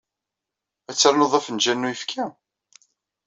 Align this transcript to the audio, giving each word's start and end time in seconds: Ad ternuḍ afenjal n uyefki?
Ad 0.89 0.97
ternuḍ 0.97 1.33
afenjal 1.39 1.77
n 1.79 1.87
uyefki? 1.87 2.23